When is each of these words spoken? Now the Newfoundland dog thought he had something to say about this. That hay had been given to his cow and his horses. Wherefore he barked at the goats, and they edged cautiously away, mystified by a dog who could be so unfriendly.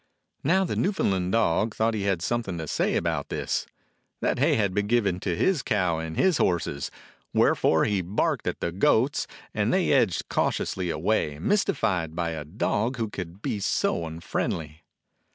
Now 0.43 0.63
the 0.65 0.75
Newfoundland 0.75 1.31
dog 1.31 1.75
thought 1.75 1.93
he 1.93 2.05
had 2.05 2.23
something 2.23 2.57
to 2.57 2.67
say 2.67 2.95
about 2.95 3.29
this. 3.29 3.67
That 4.19 4.39
hay 4.39 4.55
had 4.55 4.73
been 4.73 4.87
given 4.87 5.19
to 5.19 5.35
his 5.35 5.61
cow 5.61 5.99
and 5.99 6.17
his 6.17 6.37
horses. 6.39 6.89
Wherefore 7.35 7.85
he 7.85 8.01
barked 8.01 8.47
at 8.47 8.61
the 8.61 8.71
goats, 8.71 9.27
and 9.53 9.71
they 9.71 9.93
edged 9.93 10.27
cautiously 10.27 10.89
away, 10.89 11.37
mystified 11.37 12.15
by 12.15 12.31
a 12.31 12.43
dog 12.43 12.97
who 12.97 13.09
could 13.09 13.43
be 13.43 13.59
so 13.59 14.07
unfriendly. 14.07 14.81